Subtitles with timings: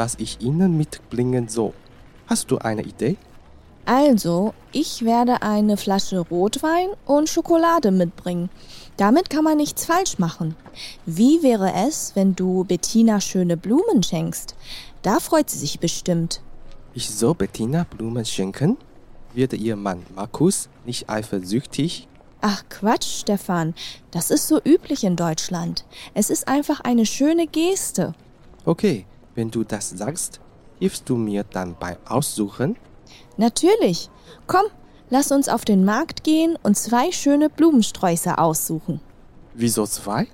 [0.00, 1.74] was ich Ihnen mitbringen soll.
[2.26, 3.18] Hast du eine Idee?
[3.84, 8.48] Also, ich werde eine Flasche Rotwein und Schokolade mitbringen.
[8.96, 10.56] Damit kann man nichts falsch machen.
[11.04, 14.54] Wie wäre es, wenn du Bettina schöne Blumen schenkst?
[15.02, 16.40] Da freut sie sich bestimmt.
[16.94, 18.78] Ich soll Bettina Blumen schenken?
[19.34, 22.08] Wird ihr Mann Markus nicht eifersüchtig?
[22.40, 23.74] Ach Quatsch, Stefan.
[24.12, 25.84] Das ist so üblich in Deutschland.
[26.14, 28.14] Es ist einfach eine schöne Geste.
[28.64, 29.04] Okay,
[29.40, 30.38] wenn du das sagst,
[30.80, 32.76] hilfst du mir dann beim Aussuchen?
[33.38, 34.10] Natürlich.
[34.46, 34.66] Komm,
[35.08, 39.00] lass uns auf den Markt gehen und zwei schöne Blumensträuße aussuchen.
[39.54, 40.26] Wieso zwei?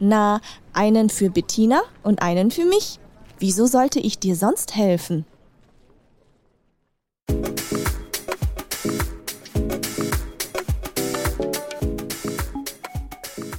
[0.00, 0.42] Na,
[0.74, 3.00] einen für Bettina und einen für mich.
[3.38, 5.24] Wieso sollte ich dir sonst helfen?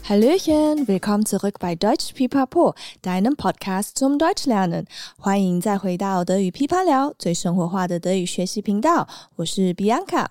[0.09, 4.86] Hallöchen, willkommen zurück bei Deutsch Pipapo, deinem Podcast zum Deutschlernen。
[5.17, 9.05] 欢迎再回到德语噼啪聊，最生活化的德语学习频道。
[9.35, 10.25] 我是 Bianca，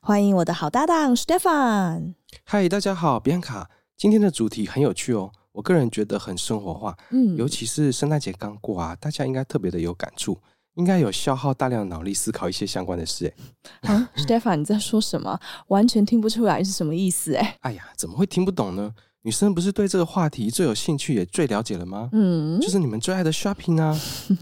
[0.00, 2.14] 欢迎我的好搭档 Stefan。
[2.44, 3.66] 嗨，大家好，Bianca。
[3.94, 6.96] 今天的主题很有趣哦，我个人觉得很生活化。
[7.10, 10.40] 嗯，尤其是圣诞节刚过啊，大家应该特别的有感触，
[10.76, 13.30] 应该有消耗大量脑力思考一些相关的事。
[13.82, 15.38] 哎， 啊，Stefan，你在说什么？
[15.66, 17.34] 完全听不出来是什么意思。
[17.34, 18.94] 哎，哎呀，怎么会听不懂呢？
[19.22, 22.08] 女生不是对这个话题最有兴趣也最了解了吗？
[22.12, 23.98] 嗯，就是你们最爱的 shopping 啊，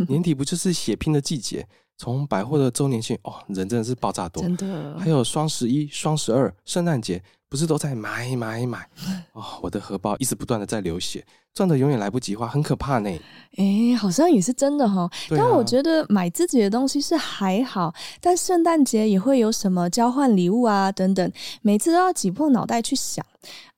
[0.09, 1.67] 年底不就是血拼的季节？
[1.97, 4.97] 从百货的周年庆哦，人真的是爆炸多，真的。
[5.01, 8.87] 还有双十一、双十二、圣诞节，不是都在买买买？
[9.33, 13.11] 哦，我的荷包一直不断的在流血，赚的永远来不及花，很可怕呢。
[13.57, 15.11] 诶，好像也是真的哈、哦。
[15.31, 21.33] 但我觉得买自己的东西是还好，但圣诞节也会有什么交换礼物啊等等，
[21.63, 23.25] 每次都要挤破脑袋去想。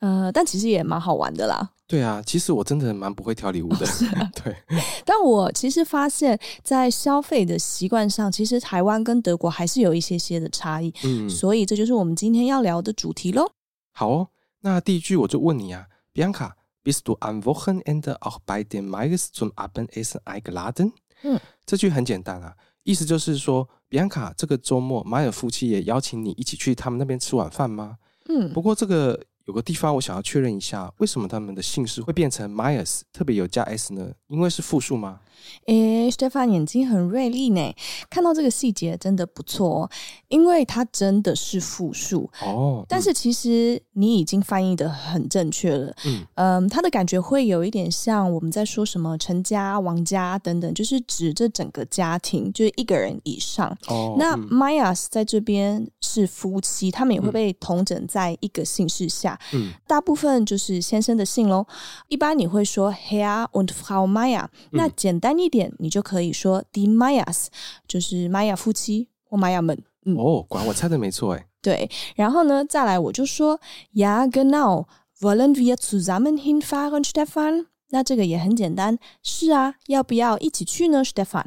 [0.00, 1.70] 呃，但其实也蛮好玩的啦。
[1.86, 3.86] 对啊，其实我真的蛮不会挑礼物的。
[3.86, 4.56] 哦啊、 对，
[5.04, 10.92] 但我其实发现，在消费的习惯上，其实台湾跟德国还是有一些些的差异。
[11.04, 13.50] 嗯，所以这就是我们今天要聊的主题喽。
[14.00, 14.28] 好哦，
[14.60, 20.92] 那第一句我就问你啊，Bianca，bist du am Wochenende auch bei den Meyers zum Abendessen eingeladen？
[21.22, 27.98] 嗯，这句很简单啊，意思就是说，Bianca 这个周末，马尔夫妻也邀请你一起去他们那边吃晚饭吗？
[28.30, 29.22] 嗯，不过这个。
[29.46, 34.12] 有个地方我想要确认一下，为什么他们的姓氏会变成 Myers，特别有加 s 呢？
[34.28, 35.18] 因为是复数吗？
[35.66, 37.74] 诶，Stefan 眼睛很锐利呢，
[38.08, 39.90] 看到这个细节真的不错哦，
[40.28, 42.84] 因为它真的是复数哦。
[42.88, 53.76] 但是其实你已经翻译的很正确了，嗯嗯，它的感觉会有一点像我们在说什么陈家、王家等等，就是指这整个家庭，就是一个人以上。
[53.88, 59.38] 哦，那 Myers 在这边是夫妻，他们也会被同整在一个姓氏下。
[59.52, 61.66] 嗯，大部分就是先生的姓喽。
[62.08, 67.46] 一般你会说 Herr und Frau Maya，那简单一点，你就可以说 Die Meyers，
[67.86, 69.76] 就是玛雅夫妻或玛雅们。
[70.06, 71.46] 嗯、哦，管我猜的没错哎。
[71.62, 73.60] 对，然后呢，再来我就说
[73.92, 74.86] Ja genau
[75.20, 77.66] wollen wir zusammen hinfahren，Stefan？
[77.90, 81.44] 那这个也很简单，是啊，要不要一起去呢，Stefan？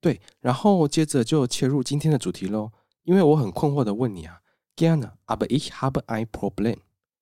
[0.00, 2.70] 对，然后接着就切入今天的主题喽，
[3.02, 4.40] 因为我很困惑的问你啊
[4.76, 6.76] ，Gerne，aber ich habe ein Problem。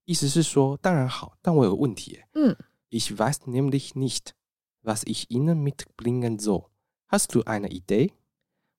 [0.04, 2.20] 意思是说，当然好，但我有个问题。
[2.34, 2.54] 嗯
[2.90, 4.32] ，Ich weiß nämlich nicht,
[4.84, 6.66] was ich Ihnen mitbringen soll.
[7.08, 8.10] Hast du eine Idee？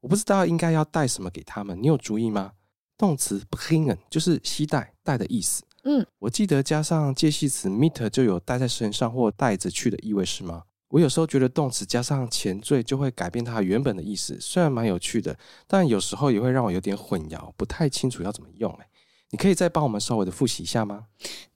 [0.02, 2.54] 我不知道应该要带什么给他们，你有主意吗？
[2.98, 5.64] 动词 bringen 就是携带、带的意思。
[5.84, 10.64] 嗯，我记得加上介系词 mit 就有带在身上或带着去的意味，是吗？
[10.90, 15.38] 我有时候觉得动词加上前缀就会改变它原本的意思，虽然蛮有趣的，
[15.68, 18.72] 但有时候也会让我有点混淆，不太清楚要怎么用。
[18.74, 18.88] 哎。
[19.36, 21.04] 你可以再帮我们稍微的复习一下吗？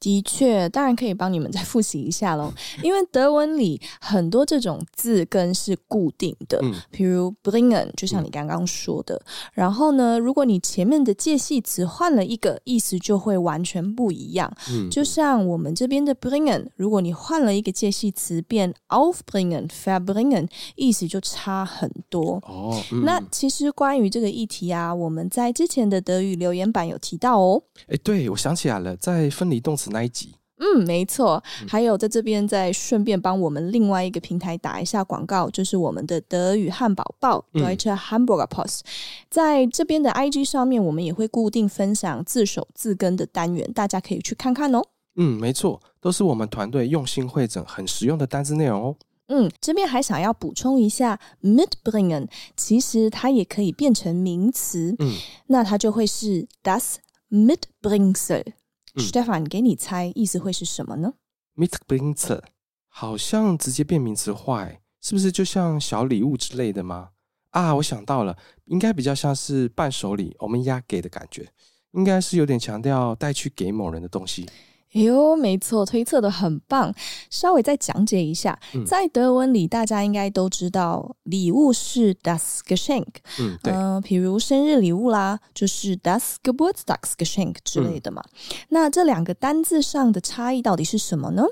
[0.02, 2.52] 的确，当然可以帮你们再复习一下喽。
[2.84, 9.16] 因为德文里很多这种字根是固定的，嗯，比如 bringen，就像你刚刚说的。
[9.16, 9.24] 嗯、
[9.54, 14.52] 然后呢，如果你前面的介系词换了一个，意思就会完全不一样。
[14.72, 22.42] 嗯，就像我们这边的 bringen，如果你换了一个介系词变 aufbringen、verbringen，意思就差很多。
[22.46, 27.64] 哦，嗯、那其实关于这个议题啊，我们在之前的德语留言板有提到哦。
[27.88, 31.42] 哎，对，我想起来了，在分离动词那一集，嗯，没错。
[31.68, 38.82] 还有在这边再顺便帮我们另外一个平台打一下广告，就是我们的德语汉堡报 Deutsche Hamburger Post，
[39.30, 44.82] 在这边的 IG 上面，我们也会固定分享自首自根的单元，大家可以去看看哦。
[45.16, 48.96] 嗯，没错，都是我们团队用心汇整、很实用的单字内容哦。
[49.28, 52.28] 嗯，这边还想要补充一下，mitbringen
[52.58, 55.14] 其实它也可以变成名词，嗯，
[55.48, 56.96] 那它就会是 das
[57.30, 58.54] Mitbringsel。
[58.96, 61.14] 嗯、Stefan，给你猜，意思会是什么呢
[61.56, 62.42] ？Mitbringsel
[62.88, 64.68] 好像直接变名词化，
[65.00, 67.12] 是不是就像小礼物之类的吗？
[67.52, 71.52] 啊，我想到了，应该比较像是伴手礼，我们压给的感觉，
[71.92, 74.50] 应该是有点强调带去给某人的东西。
[74.94, 76.94] 哎呦，没错，推测的很棒。
[77.30, 83.08] 稍微再讲解一下，嗯、在德文里，大家应该都知道，礼物是 das Geschenk。
[83.40, 83.72] 嗯，对。
[83.72, 88.24] 呃，比如生日礼物啦，就是 das Geburtstagsgeschenk 之类的嘛。
[88.52, 91.44] 嗯、那这两个单字上的差异到底是什么呢？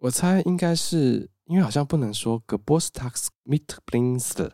[0.00, 1.30] 我猜应该是。
[1.46, 2.42] 因为好像不能说
[3.46, 4.50] Geburtstagsmitbringsel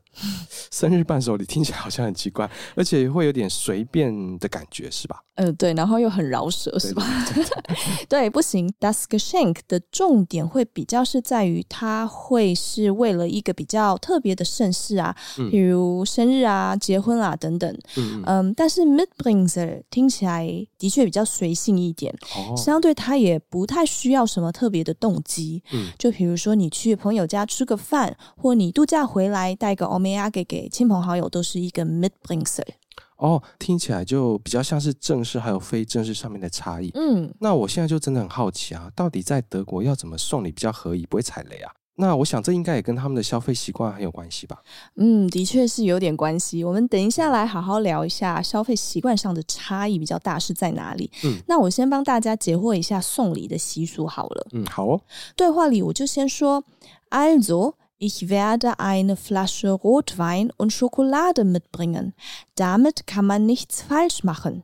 [0.71, 5.23] 生日伴手礼听起来好像很奇怪， 而且会有点随便的感觉，是吧？
[5.37, 7.03] 嗯，对，然后又很饶舌，是吧？
[7.33, 7.77] 对，对，对，
[8.09, 8.69] 对，不行。
[8.81, 15.15] Duskshank 的重点会比较是在于，它会是为了一个比较特别的盛事啊，
[15.51, 17.73] 比如生日啊、结婚啊等等。
[17.97, 20.45] 嗯，嗯，但是 Mitbringsel 听起来
[20.77, 25.63] 的确比较随性一点，哦、相对它也不太需要什么特别的动机。
[25.73, 32.73] 嗯，就比如说你去朋友家吃个饭，或你度假回来带个欧米亚给给亲朋好友，都是一个 mid b r i n g s e r。
[33.19, 36.91] 哦，听起来就比较像是正式还有非正式上面的差异。
[36.95, 41.71] 嗯，那我现在就真的很好奇啊，到底在德国要怎么送礼比较合宜，不会踩雷啊？
[41.97, 44.57] 那我想这应该也跟他们的消费习惯很有关系吧？
[44.97, 46.65] 嗯，的确是有点关系。
[46.65, 51.11] 我们等一下来好好聊一下消费习惯上的差异比较大是在哪里。
[51.25, 54.47] 嗯，那我先帮大家解惑一下送礼的习俗好了。
[54.53, 54.99] 嗯，好哦。
[55.37, 56.65] 对话里我就先说
[57.11, 62.14] ，Also Ich werde eine Flasche Rotwein und Schokolade mitbringen.
[62.56, 64.64] Damit kann man nichts falsch machen.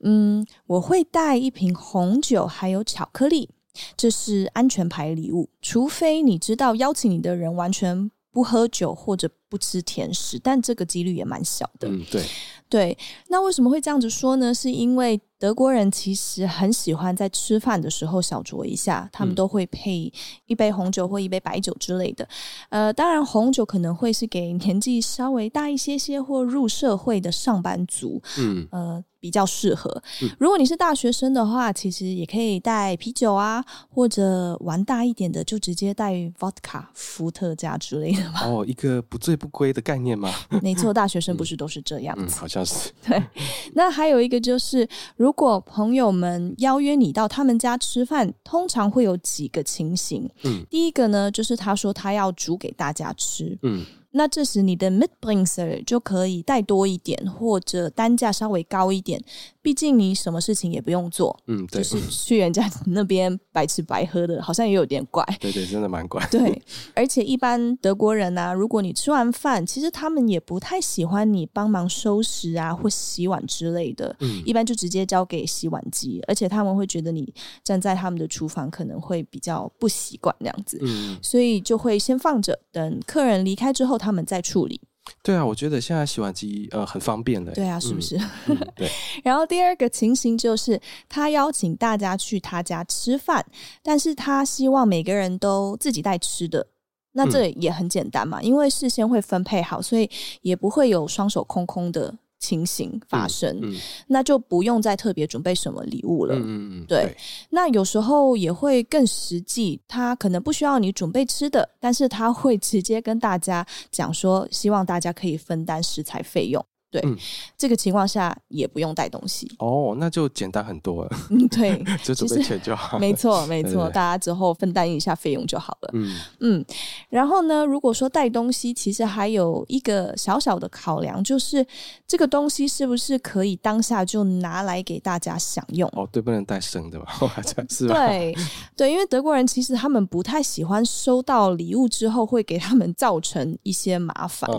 [0.00, 3.50] 嗯，我会带一瓶红酒还有巧克力。
[3.96, 11.87] 这是安全牌礼物，除非你知道邀请你的人完全不喝酒或者 不吃甜食，但这个几率也蛮小的。
[11.87, 12.21] 嗯，对，
[12.67, 12.97] 对。
[13.29, 14.53] 那为什么会这样子说呢？
[14.53, 20.11] 是因为德国人其实很喜欢在吃饭的时候小酌一下，他们都会配
[20.47, 22.27] 一杯红酒或一杯白酒之类的。
[22.67, 28.21] 呃，当然红酒可能会是给年纪稍微大一些些或入社会的上班族。
[28.37, 29.03] 嗯，呃。
[29.17, 30.03] 比较适合。
[30.37, 38.41] 如果你是大学生的话，其实也可以带啤酒啊，或者玩大一点的，就直接带 vodka 伏特加之类的吧。
[38.45, 40.31] 哦，一个不醉不归的概念吗？
[40.61, 42.23] 没错，大学生不是都是这样子？
[42.23, 42.91] 嗯嗯、好像是。
[43.05, 43.21] 对。
[43.73, 44.87] 那还有一个就是，
[45.17, 50.29] 如果朋友们邀约你到他们家吃饭，通常会有几个情形。
[50.43, 50.65] 嗯。
[50.69, 53.57] 第一个呢，就是他说他要煮给大家吃。
[53.63, 53.85] 嗯。
[54.15, 59.21] 那这时你的 Mitbringsel 就可以带多一点，或者单价稍微高一点。
[59.61, 65.25] 毕竟你什么事情也不用做，嗯，对，就是去人家那边白吃白喝的，好像也有点怪。
[65.39, 66.25] 对对，真的蛮怪。
[66.29, 66.61] 对，
[66.93, 77.33] 而且一般德国人啊，如果你吃完饭，其实他们也不太喜欢你帮忙收拾啊或洗碗之类的，嗯，一般就直接交给洗碗机，而且他们会觉得你
[77.63, 84.79] 站在他们的厨房可能会比较不习惯那样子，嗯，所以就会先放着，等客人离开之后，他们在处理。
[85.21, 87.51] 对啊，我觉得现在洗碗机呃很方便的。
[87.53, 88.15] 对啊，是不是？
[88.17, 88.89] 嗯嗯、对。
[89.23, 90.79] 然后第二个情形就是，
[91.09, 93.45] 他邀请大家去他家吃饭，
[93.83, 96.67] 但是他希望每个人都自己带吃的。
[97.13, 100.09] 那这也很简单嘛，嗯、因为事先会分配好，所以
[100.41, 102.13] 也不会有双手空空的。
[102.45, 106.35] 情形发生，嗯嗯、那就不用再特别准备什么礼物了。
[106.35, 107.05] 嗯嗯对。
[107.05, 107.17] 对，
[107.49, 116.63] 那有时候也会更实际，他可能不需要你准备吃的，但是他会直接跟大家讲说，希望大家可以分担食材费用。
[116.95, 117.17] 对，嗯、
[117.57, 121.11] 这个情况下也不用带东西哦，那就简单很多了。
[121.29, 122.97] 嗯，对， 就准备钱就好。
[122.99, 125.89] 没错，没错，大家之后分担一下费用就好了。
[125.93, 126.65] 嗯嗯，
[127.09, 131.65] 然后呢，如果说带东西，其实还有一个小小的考量，就是
[132.07, 135.89] 这个东西是不是可以当下就拿来给大家享用？
[135.93, 137.07] 哦，对，不能带生的吧？
[137.69, 137.95] 是吧？
[138.07, 138.33] 对
[138.77, 144.49] 对，因为德国人其实他们不太喜欢收到礼物之后会给他们造成一些麻烦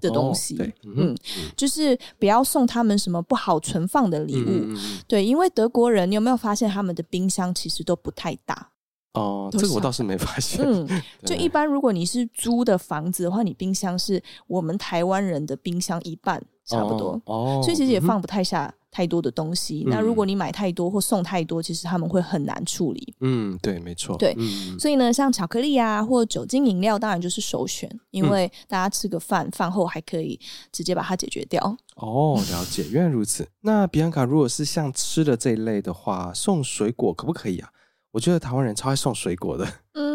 [0.00, 0.56] 的东西。
[0.56, 1.14] 对，嗯，
[1.56, 1.83] 就是。
[1.84, 4.76] 是不要送他们什么不好存放的礼物，嗯、
[5.06, 8.70] 对，因为德国人，你有没有发现他们的冰箱其实都不太大？
[9.12, 10.64] 哦，这个我倒是没发现。
[10.64, 10.88] 嗯，
[11.24, 17.20] 就一般如果你是租的房子的话，你冰箱是我们台湾人的冰箱一半差不多。
[17.26, 19.82] 哦，所以其实也放不太下太多的东西。
[19.84, 23.12] 嗯、那如果你买太多或送太多，其实他们会很难处理。
[23.20, 24.16] 嗯，对，没错。
[24.16, 30.38] 对，嗯、所以呢，像巧克力啊，或酒精饮料，当然就是首选，因为大家吃个饭，饭后还可以
[30.70, 31.76] 直接把它解决掉。
[31.96, 33.48] 哦，了解，原来如此。
[33.62, 37.68] 那比安卡，如果是像吃的这一类的话，送水果可不可以啊？
[38.12, 39.66] 我觉得台湾人超爱送水果的。
[39.94, 40.13] 嗯，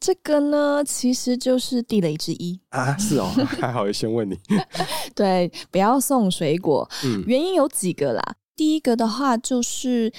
[0.00, 2.96] 这个呢，其实就是地雷之一啊。
[2.96, 3.26] 是哦，
[3.60, 4.38] 还好，我先问你。
[5.14, 6.88] 对，不要送水果。
[7.04, 8.36] 嗯，原因有几个啦。
[8.56, 10.12] 第一个的话，就是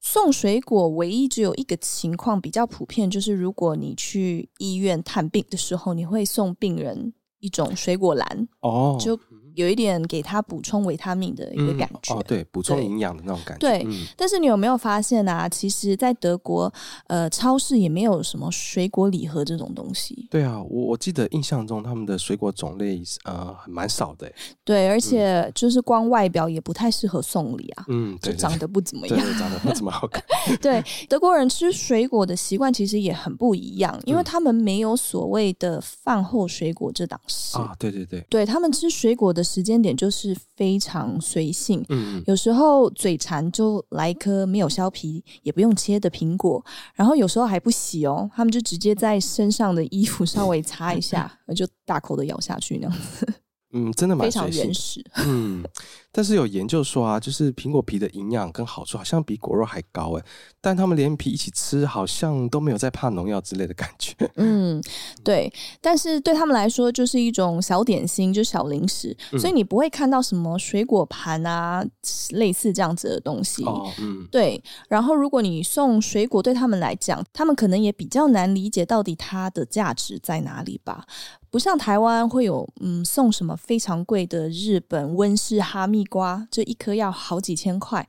[0.00, 8.48] 送水果，唯一只有一个情况比较普遍，就是如果你去医院探病的时候，你会送病人一种水果篮。
[8.60, 9.18] 哦，就。
[9.54, 13.60] 有一点给他补充维他命的一个感觉，嗯、哦，对，补充营养的那种感觉。
[13.60, 15.48] 对，嗯、但是你有没有发现啊？
[15.48, 16.72] 其实，在德国，
[17.06, 20.26] 呃，超市也没有什么水果礼盒这种东西。
[20.30, 24.30] 对啊，我我记得印象中他们的水果种类呃蛮少的。
[24.64, 27.84] 对，而且就是光外表也不太适合送礼啊。
[27.88, 30.20] 嗯，就长得不怎么 样，对对对，长得不怎么好看。
[30.60, 37.72] 对，德国人吃水果的习惯其实也很不一样，因为他们没有所谓的饭后水果这档事啊。
[37.78, 39.43] 对对对，对他们吃水果的。
[39.44, 53.34] 时间点就是非常随性，嗯，有时候嘴馋就来一颗没有削皮也不用切的苹果，然后有时候还不洗哦，他们就直接在身上的衣服稍微擦一下， 就大口的咬下去那样子。
[53.76, 55.04] 嗯，真的蛮非常原始。
[55.26, 55.64] 嗯，
[56.12, 60.24] 但是有研究说啊，就是苹果皮的营养跟好处好像比果肉还高诶，
[60.64, 64.14] 但他们连皮一起吃，好像都没有在怕农药之类的感觉。
[64.36, 64.82] 嗯，
[65.22, 65.52] 对。
[65.82, 71.84] 但是对他们来说，就是一种小点心，就小零食，嗯、所以你不会看到什么水果盘啊，
[72.30, 73.62] 类似这样子的东西。
[73.64, 74.62] 哦，嗯，对。
[74.88, 81.04] 然后，如果你送水果，对他们来讲，他们可能也比较难理解到底它的价值在哪里吧。
[81.50, 88.04] 不像台湾会有嗯送什么非常贵的日本温室哈密瓜，这一颗要好几千块，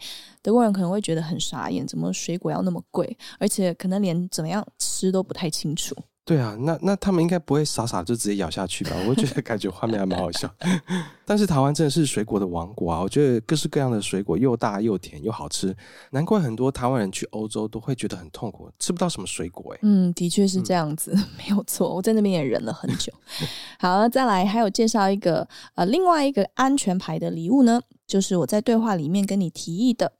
[0.45, 5.95] 德国人可能会觉得很傻眼，怎么水果要那么贵，而且可能连怎么样吃都不太清楚。
[6.23, 8.91] 对啊，那那他们应该不会傻傻就直接咬下去吧？
[9.07, 10.47] 我觉得感觉画面还蛮好笑。
[11.25, 13.01] 但是台湾真的是水果的王国啊！
[13.01, 15.75] 我觉得各式各样的水果又大又甜又好吃，
[16.11, 19.79] 难怪很多台湾人去欧洲都会觉得很痛苦，吃不到什么水果哎。
[19.81, 21.93] 嗯，的确是这样子，嗯、没有错。
[21.95, 23.11] 我在那边也忍了很久。
[23.79, 30.13] 好，再来还有介绍一个呃另外一个安全牌的礼物呢，就是我在对话里面跟你提议的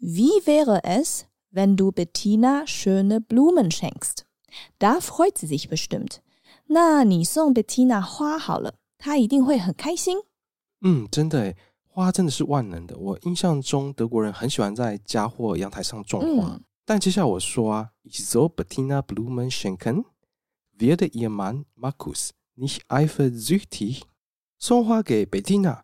[0.00, 1.22] ：Wie wäre es,
[1.52, 6.18] wenn du Bettina schöne Blumen schenkst？Da freut sie sich bestimmt。
[6.66, 10.18] 那你送 Bettina 花好了，她一定会很开心。
[10.80, 12.96] 嗯，真的诶，花真的是万能的。
[12.98, 16.48] 我印象中德国人很喜欢在家或阳台上种花。
[16.48, 20.04] 嗯、但接下来我说啊，Ich soll Bettina Blumen schenken,
[20.78, 24.02] werde ihr Mann Markus nicht eifersüchtig？
[24.58, 25.82] 送花给 Bettina，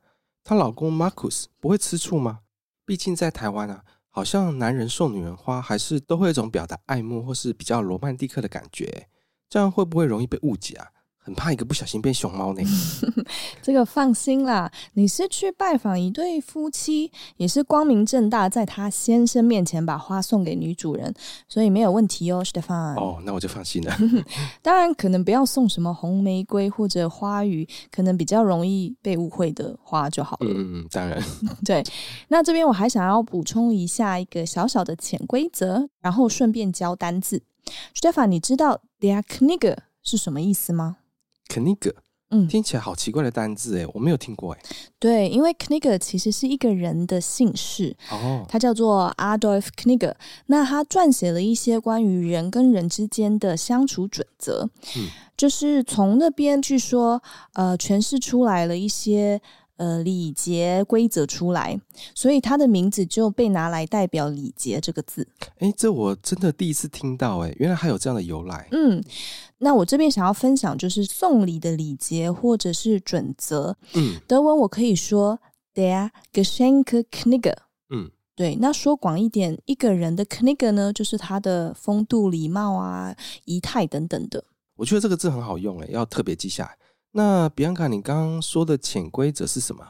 [0.48, 2.40] 她老公 Marcus 不会吃醋吗？
[2.86, 3.84] 毕竟在台湾啊。
[4.08, 9.10] 好像男人送女人花，还是都会有一种表达爱慕或是比较罗曼蒂克的感觉，
[9.50, 10.88] 这样会不会容易被误解啊？
[11.28, 12.62] 很怕一个不小心变熊猫呢。
[13.60, 21.12] 这个放心啦，你是去拜访一对夫妻，也是光明正大在他先生面前把花送给女主人，
[21.46, 22.98] 所以没有问题哦，Stefan。
[22.98, 23.94] 哦，那我就放心了。
[24.62, 30.46] 当然，可能不要送什么红玫瑰或者花语，可能比较容易被误会的花就好了。
[30.48, 31.22] 嗯嗯，当然。
[31.62, 31.84] 对，
[32.28, 37.42] 那这边我还想要补充一下一个小小的潜规则，然后顺便教单字。
[37.94, 40.96] Stefan，你知道 der Knigge 是什么意思吗
[41.48, 41.94] ？Knigge，
[42.30, 44.60] 嗯，听起来好奇怪的单字诶，我没有听过诶。
[44.98, 50.14] 对，因为 Knigge 其实是一个人的姓氏，哦，他叫做 Adolf Knigge。
[50.46, 57.22] 那他撰写了一些关于人跟人之间的相处准则，嗯，就是从那边据说，
[57.54, 59.40] 呃，诠释出来了一些。
[59.78, 61.80] 呃，礼节规则出来，
[62.12, 65.26] 所以他的名字就被拿来代表“礼节”这个字。
[65.60, 68.66] 哎，这我真的第一次听到，哎，原来还有这样的由来。
[68.72, 69.00] 嗯，
[69.58, 73.76] 那我这边想要分享就是送礼的礼节或者是准则。
[73.94, 75.38] 嗯，德文我可以说
[75.72, 77.54] der Geschenkeknigge。
[77.90, 78.56] 嗯，对。
[78.56, 84.42] 那说广一点，一个人的 Knigge 呢，就是他的风度、礼貌啊、仪态等等的。
[84.74, 86.76] 我觉得这个字很好用，诶，要特别记下来。
[87.18, 89.84] 那比安卡，你刚刚说的潜规则是什么？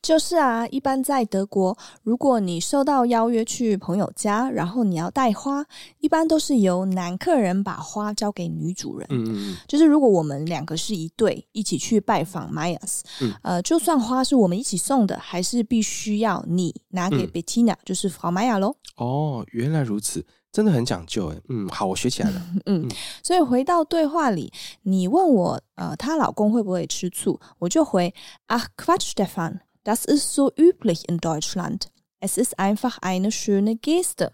[0.00, 5.62] 就是啊，一般在德国，如果你受到邀约去朋友家，然后你要带花，
[5.98, 9.06] 一般都是由男客人把花交给女主人。
[9.10, 9.56] 嗯嗯嗯。
[9.68, 18.74] 就是如果我们两个是一对，一起去拜访 Myers，嗯，呃，就算花是我们一起送的，还是必须要你拿给 Bettina，嗯，就是 Frau Meyer 喽。
[18.96, 20.24] 哦，原来如此。
[20.52, 22.42] 真的很讲究哎，嗯，好，我学起来了。
[22.66, 22.88] 嗯，
[23.22, 24.52] 所以回到对话里，
[24.82, 27.40] 你问我，呃，她老公会不会吃醋？
[27.58, 28.12] 我就回
[28.46, 31.88] 啊，Quatsch Stefan, Das ist so üblich in Deutschland.
[32.20, 34.32] Es ist einfach eine schöne Geste.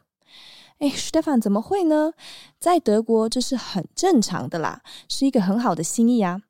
[0.78, 2.12] 哎，Stefan 怎么会呢？
[2.58, 6.42] 在德国这是很正常的啦，是一个很好的心意啊。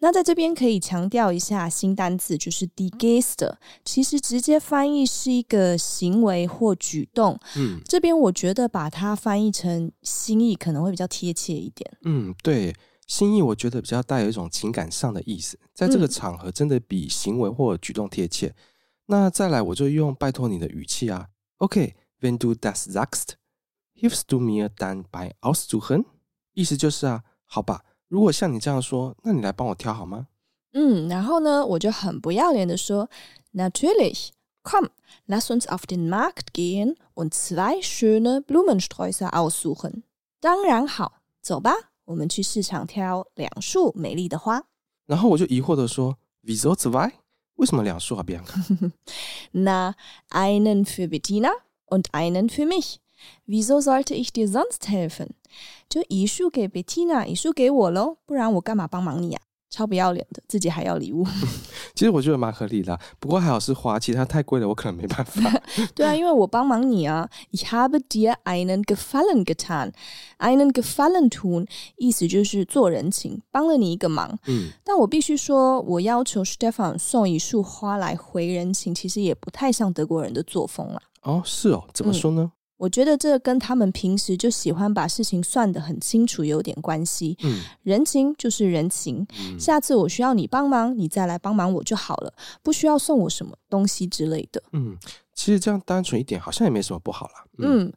[0.00, 3.54] 那在这边可以强调一下新单词，就是 die Geste，
[3.84, 7.38] 其实直接翻译是一个行为或举动。
[7.56, 11.88] 嗯，这边我觉得把它翻译成心意可能会比较贴切一点。
[12.02, 12.74] 嗯，对，
[13.06, 18.48] 心意我觉得比较带有一种情感上的意思，在这个场合真的比行为或举动贴切。
[18.48, 18.54] 嗯、
[19.06, 21.28] 那再来，我就用拜托你的语气啊。
[21.58, 23.34] OK，wenn、okay, du das sagst。
[23.97, 26.05] Hilfst du mir dann beim Aussuchen？
[26.53, 30.27] 意思就是啊，好吧，如果像你这样说，那你来帮我挑好吗？
[30.73, 33.09] 嗯，然后呢，我就很不要脸的说，
[33.53, 34.89] Natürlich，komm,
[35.27, 40.03] lass uns auf den Markt gehen und zwei schöne Blumensträuße aussuchen。
[40.39, 41.73] 当然好，走吧，
[42.05, 44.63] 我们去市场挑两束美丽的花。
[45.05, 47.11] 然后我就疑惑的说，Wieso zwei？
[47.55, 48.91] 为什么两束啊，Bianca？
[49.51, 49.95] 那
[50.29, 51.51] einen für Bettina
[51.85, 52.97] und einen für mich。
[53.46, 55.28] Wieso sollte ich dir sonst helfen？
[55.88, 59.40] 就一束给 Bettina，一束给我喽，不然我干嘛帮忙你呀？
[59.70, 61.26] 超不要脸的，自己还要礼物。
[61.94, 65.42] 其实我觉得蛮合理的，不过还好是花，其他太贵了，我可能没办法。
[65.94, 67.28] 对啊，因为我帮忙你啊。
[67.50, 69.92] Ich habe dir einen Gefallen getan。
[70.38, 74.38] einen Gefallen tun，意思就是做人情，帮了你一个忙。
[74.46, 81.02] 嗯，但我必须说，我要求 Stefan 送一束花来回人情，其实也不太像德国人的作风了。
[81.24, 82.42] 哦，是哦，怎么说呢？
[82.42, 87.36] 嗯我觉得这跟他们平时就喜欢把事情算得很清楚有点关系。
[87.42, 92.32] 嗯，人情就是人情，嗯，下次我需要你帮忙，你再来帮忙我就好了，
[92.62, 94.62] 不需要送我什么东西之类的。
[94.72, 94.96] 嗯。
[95.38, 97.44] 其实这样单纯一点，好像也没什么不好啦。
[97.58, 97.92] 嗯，嗯，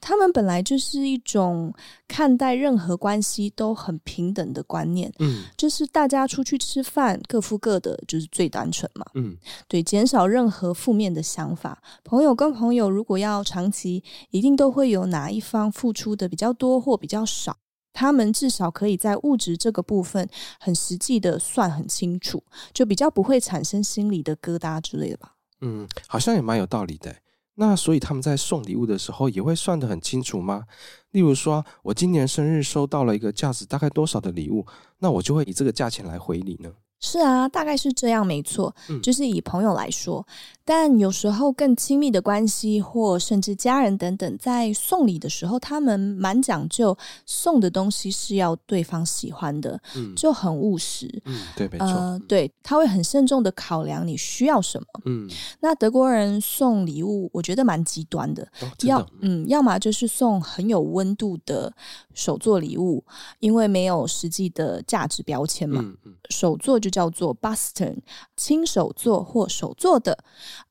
[0.00, 1.74] 他们本来就是一种
[2.06, 5.12] 看待任何关系都很平等的观念。
[5.18, 9.04] 嗯，就是大家出去吃饭，各付各的，就是最单纯嘛。
[9.14, 9.36] 嗯，
[9.66, 11.82] 对，减少任何负面的想法。
[12.04, 17.56] 朋友跟朋友如果要长期，一定都会有哪一方付出的比较多或比较少。
[17.92, 20.28] 他们至少可以在物质这个部分
[20.60, 25.33] 很实际的算很清楚，就比较不会产生心理的疙瘩之类的吧。
[25.64, 27.16] 嗯，好像也蛮有道理的。
[27.54, 30.64] 那所以他们在送礼物的时候也会算得很清楚吗？
[31.12, 34.66] 例如说，我今年生日收到了一个价值大概多少的礼物，
[34.98, 36.70] 那我就会以这个价钱来回礼呢？
[37.04, 38.74] 是啊，大概是这样，没错。
[38.88, 40.26] 嗯，就是以朋友来说，
[40.64, 51.06] 但有时候更亲密的关系，或甚至家人等等，在送礼的时候，他们蛮讲究送的东西是要对方喜欢的，嗯，就很务实。
[51.26, 51.86] 嗯，对，没错。
[51.86, 54.86] 呃，对，他会很慎重的考量你需要什么。
[55.04, 55.28] 嗯，
[55.60, 61.70] 那德国人送礼物，我觉得蛮极端的，哦，要嗯，要么就是送很有温度的
[62.14, 63.04] 手作礼物，
[63.40, 65.82] 因为没有实际的价值标签嘛。
[65.84, 66.93] 嗯嗯，手作就。
[66.94, 67.98] 叫做 basteln
[68.36, 70.16] 亲手做或手做的，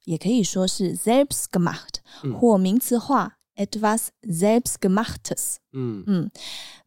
[0.06, 5.58] 也可以说是 selbstgemacht、嗯、或名词化 etwas selbstgemachtes。
[5.74, 6.32] 嗯嗯，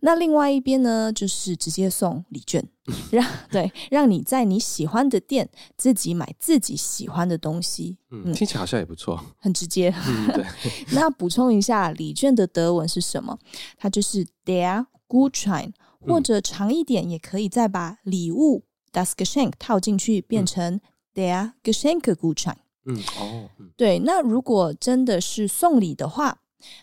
[0.00, 2.66] 那另外一边呢，就是直接送礼券，
[3.10, 5.46] 让对让你在你喜欢的店
[5.76, 7.98] 自己买自己喜欢的东西。
[8.10, 9.94] 嗯，听起来好像也不错，很直接。
[10.08, 10.46] 嗯，对。
[10.96, 13.38] 那补充一下，礼券的德文是什么？
[13.76, 18.64] 它就是 der Gutschein，或者长一点也可以再把礼物。
[18.96, 20.80] Das Geschenk 套进去变成
[21.14, 22.54] der Geschenkgutschein。
[22.86, 23.98] 嗯，哦，对。
[23.98, 26.38] 那如果真的是送礼的话，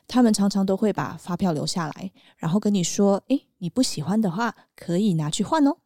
[0.08, 5.78] 他们常常都会把发票留下来，然后跟你说：“诶，你不喜欢的话，可以拿去换哦。”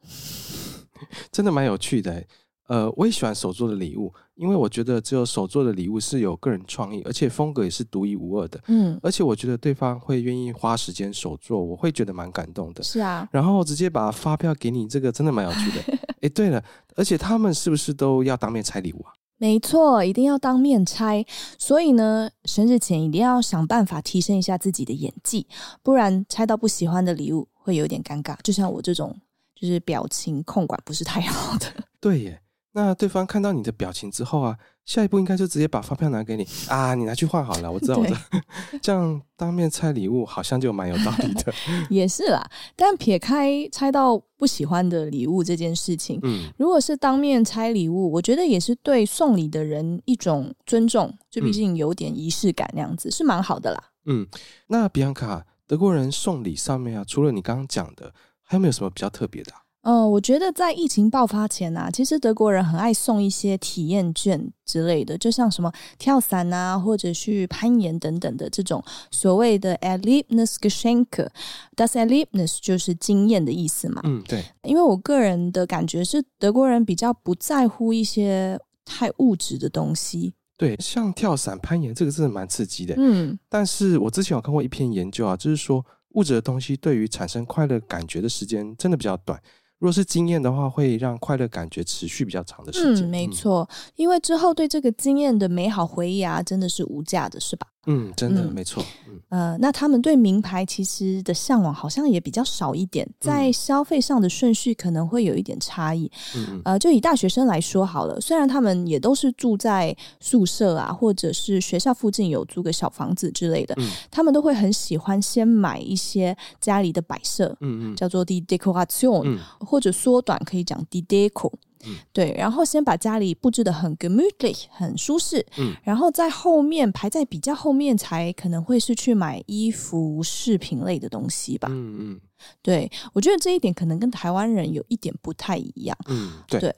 [1.32, 2.26] 真的蛮有趣的。
[2.68, 8.60] 呃，我也喜欢手做的礼物，因为我觉得只有手做的礼物是有个人创意，而且风格也是独一无二的。
[8.68, 12.84] 嗯，而且我觉得对方会愿意花时间手做，我会觉得蛮感动的。
[12.84, 15.98] 是啊，然后直接把发票给你，这个真的蛮有趣的。
[16.22, 16.62] 哎，对了，
[16.96, 19.14] 而且他们是不是都要当面拆礼物啊？
[19.38, 21.24] 没错，一定要当面拆。
[21.58, 25.48] 所以呢，生日前一定要想办法提升一下自己的演技，
[25.82, 28.36] 不然拆到不喜欢的礼物会有点尴尬。
[28.44, 29.16] 就像我这种，
[29.56, 31.68] 就是表情控管不是太好的。
[32.02, 32.42] 对耶。
[32.78, 37.72] 那对方看到你的表情之后啊，下一步应该就直接把发票拿给你啊，你拿去换好了。
[37.72, 38.20] 我知道，我知道，
[38.84, 41.52] 这样当面拆礼物好像就蛮有道理的。
[41.90, 53.84] 也是啦，但撇开拆到不喜欢的礼物这件事情，嗯，如果是当面拆礼物，我觉得也是对送礼的人一种尊重，就毕竟有点仪式感那样子，嗯，是蛮好的啦。
[54.06, 54.28] 嗯，
[54.68, 58.14] 那比安卡，德国人送礼上面啊，除了你刚刚讲的，
[58.44, 59.62] 还有没有什么比较特别的啊？
[59.88, 71.30] 嗯、呃，我觉得在疫情爆发前啊，其实德国人很爱送一些体验券之类的，就像什么跳伞啊，或者去攀岩等等的这种所谓的 Erlebnisgeschenke。
[71.78, 74.02] Das Erlebnis 就是经验的意思嘛。
[74.04, 74.44] 嗯，对。
[74.64, 80.34] 因为我个人的感觉是，德国人比较不在乎一些太物质的东西。
[80.58, 82.94] 对，像跳伞、攀岩，这个真的蛮刺激的。
[82.98, 89.42] 嗯，但是我之前有看过一篇研究啊，就是说物质的东西对于产生快乐感觉的时间真的比较短。
[89.80, 93.08] 若是经验的话，会让快乐感觉持续比较长的时间。
[93.08, 97.68] 没错，因为之后对这个经验的美好回忆啊，真的是无价的，是吧？
[97.88, 98.84] 嗯，真的、嗯、没错。
[99.08, 106.12] 嗯，呃，那他们对名牌其实的向往好像也比较少一点，在消费上的顺序可能会有一点差异。
[106.36, 121.52] 嗯，呃，就以大学生来说好了，虽然他们也都是住在宿舍啊，或者是学校附近有租个小房子之类的，嗯，他们都会很喜欢先买一些家里的摆设，嗯嗯，叫做 die Decoration，嗯，或者缩短可以讲 die Deko。
[121.88, 132.22] 嗯，对，然后先把家里布置的很 gemütlich，很舒适，嗯，然后在后面排在比较后面，才可能会是去买衣服饰品类的东西吧，嗯嗯，
[132.62, 136.76] 对，我觉得这一点可能跟台湾人有一点不太一样，嗯，对，对，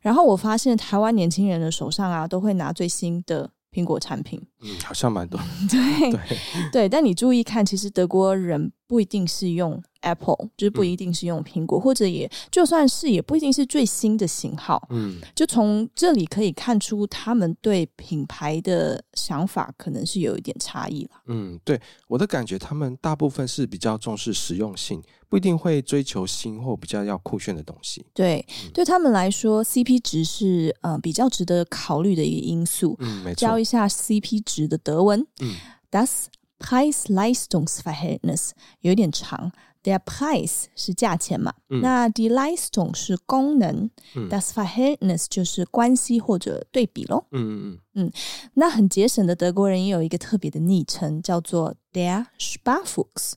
[0.00, 6.10] 然后我发现台湾年轻人的手上啊，都会拿最新的苹果产品，嗯，好像蛮多， 对。
[6.12, 6.70] 对。
[6.70, 9.82] 对，但你注意看，其实德国人不一定是用。
[10.02, 14.86] Apple 就是不一定是用苹果，嗯、或者也就算是也不一定是最新的型号。
[14.90, 21.10] 嗯，就从这里可以看出，他们对品牌的想法可能是有一点差异了。
[21.26, 28.04] 嗯，对，我的感觉，他们大部分是比较重视实用性，不一定会追求新或比较要酷炫的东西。
[28.12, 32.96] 对，嗯、对他们来说，CP 值是呃比较值得考虑的一个因素。
[33.00, 33.40] 嗯，没错。
[33.40, 35.26] 教一下 CP 值的德文。
[35.40, 35.54] 嗯
[35.90, 36.26] ，Das
[36.58, 39.52] Preis-Leistungs-Verhältnis 有点长。
[39.84, 41.52] Der Preis 是价钱嘛？
[41.68, 47.24] 嗯、那 die Leistung 是功能、嗯、Das Verhältnis 就是关系或者对比喽。
[47.32, 47.58] 嗯嗯
[47.94, 48.12] 嗯嗯。
[48.54, 53.32] 那很节省的德国人也有一个特别的昵称，叫做 Der Sparfuchs，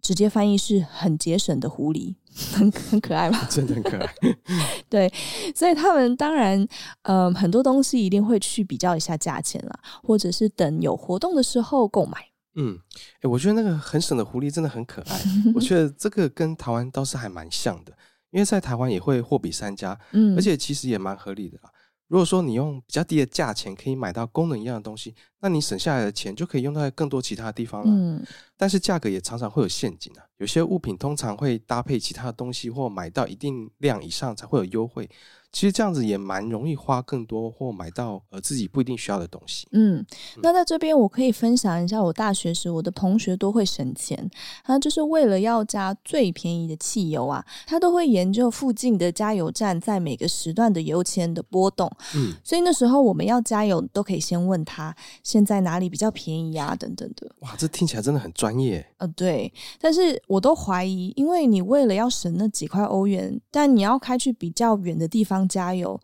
[0.00, 2.14] 直接翻译是很节省的狐狸，
[2.54, 3.46] 很很可爱吧？
[3.50, 4.14] 真的很可爱。
[4.88, 5.12] 对，
[5.56, 6.64] 所以他们当然，
[7.02, 12.29] 呃，很多东西一定会去比较一下价钱啦，或者是等有活动的时候购买。
[12.54, 12.78] 嗯，
[13.20, 15.20] 哎，我觉得那个很省的狐狸真的很可爱。
[15.54, 17.92] 我觉得这个跟台湾倒是还蛮像的，
[18.30, 21.70] 因为在台湾也会货比三家，嗯，而且其实也蛮合理的啦。
[22.08, 27.86] 如果说你用比较低的价钱可以买到功能一样的东西，那你省下来的钱就可以用在更多其他的地方了。
[27.88, 30.24] 嗯，但是价格也常常会有陷阱啊。
[30.38, 35.08] 有些物品通常会搭配其他的东西，或买到一定量以上才会有优惠。
[35.52, 39.66] 其实这样子也蛮容易花更多或买到呃自己不一定需要的东西。
[39.72, 40.04] 嗯，
[40.42, 44.30] 那在这边我可以分享一下，我大学时我的同学都会省钱，
[44.64, 51.90] 他就是为了要加最便宜的汽油啊，他都会研究附近的加油站在每个时段的油钱的波动。
[52.14, 57.28] 嗯，所以那时候我们要加油都可以先问他现在哪里比较便宜啊等等的。
[57.40, 58.86] 哇，这听起来真的很专业。
[58.98, 65.39] 呃，对，但是我都怀疑，因为你为了要省那几块欧元，但你要开去比较远的地方。
[65.48, 66.00] 加油，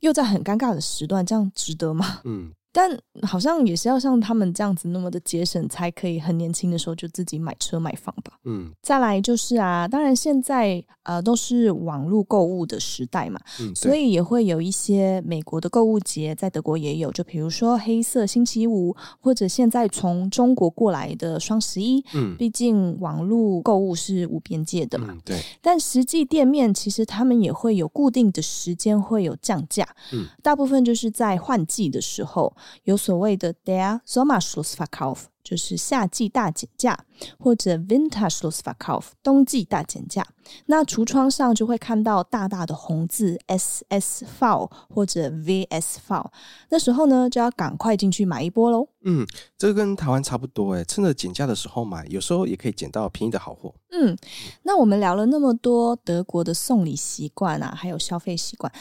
[0.00, 2.20] 又在很尴尬的时段，这样值得吗？
[2.24, 2.52] 嗯。
[2.72, 8.32] 但好像也是要像他们这样子那么的节省，才可以很年轻的时候就自己买车买房吧。
[8.44, 22.04] 嗯，再来就是啊，当然现在呃都是网络购物的时代嘛，嗯，所以也会有一些美国的购物节，在德国也有，就比如说黑色星期五，或者现在从中国过来的双十一。
[22.14, 25.08] 嗯，毕竟网络购物是无边界的嘛。
[25.10, 25.42] 嗯，对。
[25.60, 29.86] 但实际店面其实他们也会有固定的时间会有降价。
[30.12, 32.54] 嗯，大部分就是在换季的时候。
[32.84, 36.98] 有所谓的 Der Sommerschlussverkauf，就是夏季大减价，
[37.38, 40.26] 或者 Winterschlussverkauf，冬季大减价。
[40.66, 46.26] 那橱窗上就会看到大大的红字 SSV 或者 VSV。
[46.70, 48.88] 那时候呢，就要赶快进去买一波喽。
[49.02, 49.24] 嗯，
[49.56, 53.72] 这个跟台湾差不多诶，趁着减价的时候买，有时候也可以捡到便宜的好货。
[53.92, 54.16] 嗯，
[54.62, 58.72] 那我们聊了那么多德国的送礼习惯啊，还有消费习惯。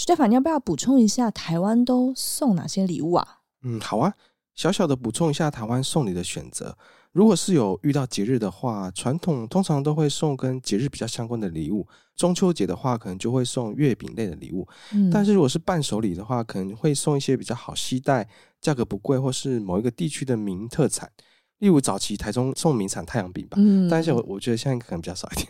[0.00, 3.40] Stefan，你要不要补充一下台湾都送哪些礼物啊？
[3.64, 4.14] 嗯，好啊，
[4.54, 6.74] 小小的补充一下台湾送礼的选择。
[7.12, 11.86] 如果是有遇到节日的话，传统通常都会送跟节日比较相关的礼物。
[12.16, 14.66] 中秋节的话，可能就会送月饼类的礼物。
[14.94, 18.26] 嗯，但是如果是伴手礼的话，可能会送一些比较好携带、
[18.58, 21.10] 价格不贵，或是某一个地区的名特产。
[21.58, 25.46] 例如早期台中送名产太阳饼吧，嗯，但是我我觉得现在可能比较少一点。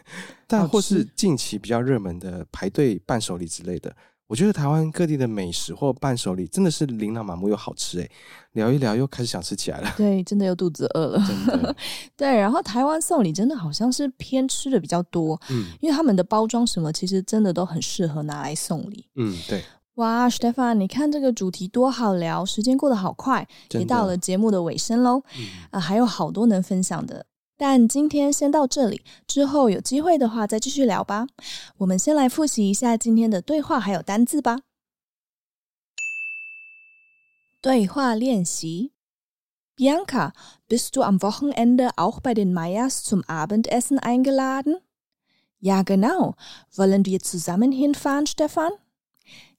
[0.48, 3.94] 但或是近期比较热门的排队伴手礼之类的。
[4.30, 8.08] 我觉得台湾各地的美食或伴手礼真的是琳琅满目又好吃诶，
[8.52, 9.92] 聊一聊又开始想吃起来了。
[9.96, 11.18] 对，真的又肚子饿了。
[11.26, 11.74] 真的。
[12.16, 19.04] 对，然后台湾送礼真的好像是偏吃的比较多，嗯，因为他们的包装什么其实真的都很适合拿来送礼。
[19.16, 19.64] 嗯，对。
[19.96, 25.20] 哇，Stefan，你看这个主题多好聊，时间过得好快，也到了节目的尾声喽。
[25.36, 27.26] 嗯，啊，还有好多能分享的。
[27.59, 31.27] 但今天先到这里，之后有机会的话再继续聊吧。
[31.77, 34.59] 我们先来复习一下今天的对话还有单字吧。
[37.61, 38.91] 对话练习：
[39.75, 40.33] Bianca,
[40.67, 44.81] bist du am Wochenende auch bei den Meyers zum Abendessen eingeladen?
[45.59, 46.35] Ja, genau.
[46.75, 48.71] Wollen wir zusammen hinfahren, Stefan?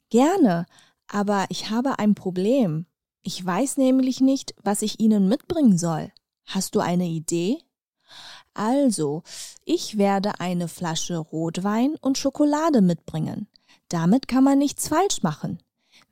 [0.08, 0.66] Gerne,
[1.08, 2.86] aber ich habe ein Problem.
[3.22, 6.12] Ich weiß nämlich nicht, was ich Ihnen mitbringen soll.
[6.44, 7.58] Hast du eine Idee?
[8.53, 9.23] Also,
[9.63, 13.47] ich werde eine Flasche Rotwein und Schokolade mitbringen.
[13.87, 15.61] Damit kann man nichts falsch machen.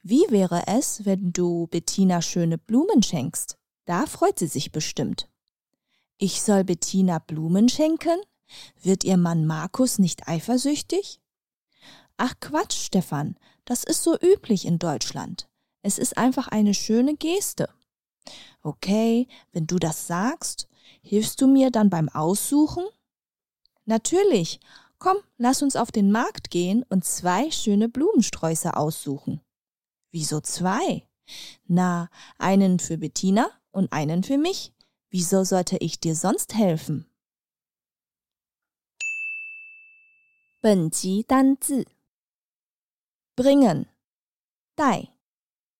[0.03, 3.57] Wie wäre es, wenn du Bettina schöne Blumen schenkst?
[3.85, 5.29] Da freut sie sich bestimmt.
[6.17, 8.19] Ich soll Bettina Blumen schenken?
[8.81, 11.19] Wird ihr Mann Markus nicht eifersüchtig?
[12.17, 15.47] Ach Quatsch, Stefan, das ist so üblich in Deutschland.
[15.81, 17.69] Es ist einfach eine schöne Geste.
[18.61, 20.67] Okay, wenn du das sagst,
[21.02, 22.84] hilfst du mir dann beim Aussuchen?
[23.84, 24.60] Natürlich.
[24.98, 29.40] Komm, lass uns auf den Markt gehen und zwei schöne Blumensträuße aussuchen.
[30.10, 31.06] Wieso zwei?
[31.66, 34.72] Na, einen für Bettina und einen für mich.
[35.10, 37.06] Wieso sollte ich dir sonst helfen?
[40.64, 41.86] 本集单字
[43.36, 43.84] bringen
[44.74, 45.10] 带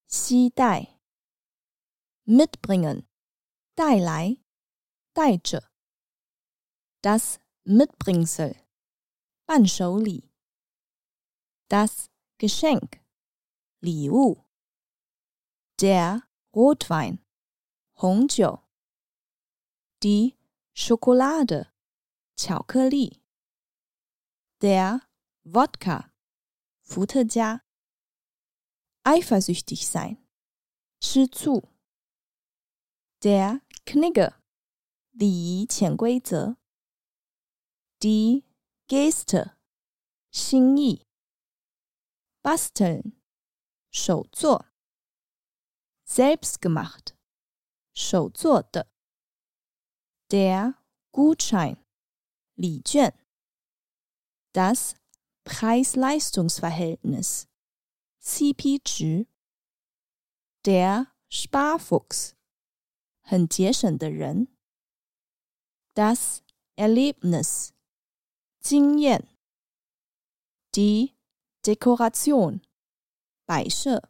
[0.05, 0.99] 携带
[2.23, 3.07] mitbringen
[3.73, 4.37] 带来
[5.12, 5.70] 带着
[7.02, 8.56] das Mitbringsel
[9.46, 10.30] 伴手礼
[11.68, 13.00] das Geschenk
[13.80, 14.44] 礼物
[15.80, 16.22] der
[16.54, 17.18] Rotwein
[17.94, 18.62] 红酒
[20.02, 20.36] die
[20.74, 21.72] Schokolade
[22.36, 23.20] 巧克力
[24.60, 25.00] der
[25.44, 26.12] Wodka,
[26.82, 27.62] 伏特加
[29.04, 30.18] eifersüchtig sein,
[31.00, 31.62] 吃醋
[33.22, 34.39] der Knigge,
[35.20, 36.56] 礼仪潜规则
[37.98, 38.44] die
[38.88, 39.58] Geste,
[40.30, 41.06] 心意
[42.40, 43.20] Basten，
[43.90, 44.64] 手作
[46.06, 47.14] selbstgemacht,
[47.92, 48.90] 手做的
[50.30, 50.76] der
[51.12, 51.84] Gutschein,
[52.54, 53.12] 礼券
[54.54, 54.94] das
[55.44, 57.46] Preis-Leistungs-Verhältnis
[58.22, 59.26] CP 值
[60.64, 62.32] der Sparfuchs
[63.20, 64.56] 很节省的人
[65.93, 66.43] das
[66.75, 67.73] Erlebnis
[68.59, 69.27] 经验
[70.75, 71.15] die
[71.65, 72.61] Dekoration
[73.45, 74.01] 摆设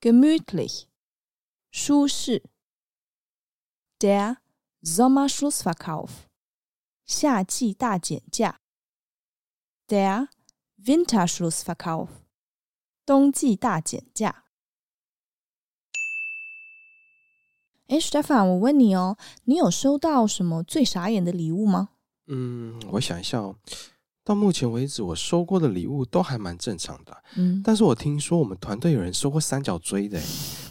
[0.00, 0.88] gemütlich
[1.70, 2.42] 舒适
[4.00, 4.40] der
[4.80, 6.28] Sommerschlussverkauf
[7.04, 8.60] 夏季大减价
[9.88, 10.28] Der
[10.76, 12.10] Winterschlussverkauf，
[13.06, 14.41] 冬季大减价。
[17.93, 21.89] 哎，Stefan，我问你哦，你有收到什么最傻眼的礼物吗？
[22.25, 23.55] 嗯，我想一下哦。
[24.23, 27.15] 到目前为止，我收过的礼物都还蛮正常的。
[27.35, 30.19] 嗯，但是我听说我们团队有人收过三角锥的，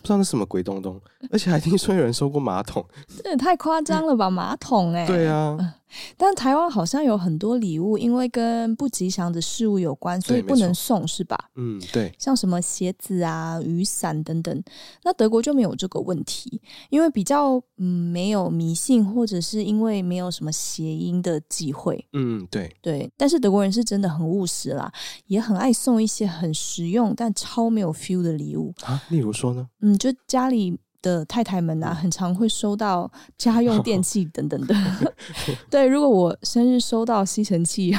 [0.03, 2.85] 不知道那什么鬼东东，而且还听说有人收过马桶，
[3.23, 4.29] 这也太夸张了吧？
[4.29, 5.77] 马桶哎，对啊。
[6.17, 11.38] 但台湾好像有很多礼物，因为跟不吉祥的事物有关，所以不能送，是吧？
[11.57, 12.11] 嗯，对。
[12.19, 14.65] 像什么鞋子啊、雨伞等等，
[15.05, 22.03] 那德国就没有这个问题，因为比较嗯没有迷信，或者是因为没有什么谐音的忌讳。
[22.15, 23.12] 嗯，对对。
[23.19, 24.91] 但是德国人是真的很务实啦，
[25.27, 29.03] 也很爱送一些很实用但超没有 feel 的礼物啊。
[29.11, 29.69] 例如说呢？
[29.83, 30.79] 嗯，就家里。
[31.03, 34.75] 的太太们啊，很常会收到家用电器等等的。
[35.69, 37.93] 对，如果我生日收到吸尘器，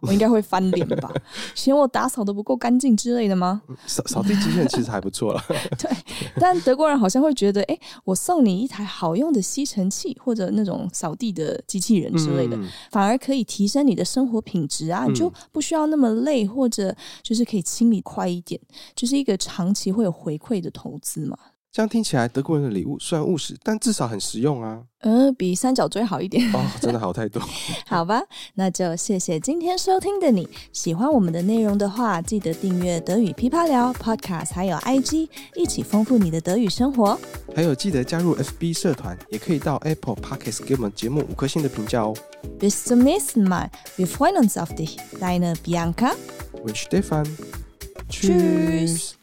[0.08, 1.12] 我应该会翻脸吧？
[1.54, 3.62] 嫌我打扫的不够干净之类的吗？
[3.86, 5.42] 扫扫地机器人其实还不错了。
[5.78, 5.90] 对，
[6.38, 18.60] 但德国人好像会觉得，哎，我送你一台好用的吸尘器或者那种扫地的机器人之类的，嗯、反而可以提升你的生活品质啊，你就不需要那么累，或者就是可以清理快一点，
[18.94, 21.36] 就是一个长期会有回馈的投资嘛。
[21.72, 24.82] 这样听起来，德国人的礼物虽然务实，但至少很实用啊。
[25.02, 27.40] 嗯、呃，比三角锥好一点哦，真的好太多。
[27.86, 28.20] 好吧，
[28.54, 30.48] 那就谢谢今天收听的你。
[30.72, 37.16] 喜欢我们的内容的话，记得订阅德语噼啪聊 Podcast，还有 IG，一起丰富你的德语生活。
[37.54, 42.12] 还有记得加入 FB 社团，也可以到 Apple Podcast 给我们节目五颗星的评价哦。
[42.58, 46.16] Bis zum nächsten Mal, wir freuen uns auf dich, deine Bianca
[46.64, 47.24] und Stefan.
[48.10, 49.14] Tschüss.